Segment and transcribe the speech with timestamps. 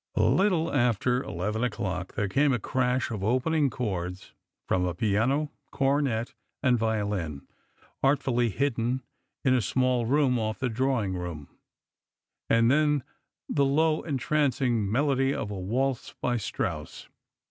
[0.15, 4.33] A little after eleven o'clock there came a crash of opening chords
[4.67, 7.45] from a piano, cornet, and violin,
[8.01, 9.03] artfully hidden
[9.45, 11.49] in a small room off the drawing room,
[12.49, 13.03] and then
[13.47, 17.07] the low entrancing melody of a waltz by Strauss.